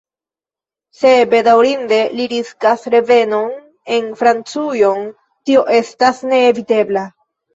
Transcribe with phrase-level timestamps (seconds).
[1.01, 3.51] Se bedaŭrinde li riskas revenon
[3.97, 5.05] en Francujon,
[5.51, 7.05] tio estas neevitebla.